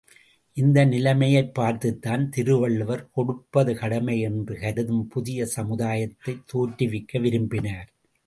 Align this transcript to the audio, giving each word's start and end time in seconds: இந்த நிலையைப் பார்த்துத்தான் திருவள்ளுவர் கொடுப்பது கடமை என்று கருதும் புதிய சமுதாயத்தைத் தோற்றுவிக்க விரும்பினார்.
இந்த 0.53 0.85
நிலையைப் 0.85 1.53
பார்த்துத்தான் 1.53 2.29
திருவள்ளுவர் 2.29 3.09
கொடுப்பது 3.11 3.75
கடமை 3.75 4.19
என்று 4.19 4.59
கருதும் 4.59 5.07
புதிய 5.07 5.47
சமுதாயத்தைத் 5.55 6.43
தோற்றுவிக்க 6.53 7.19
விரும்பினார். 7.21 7.93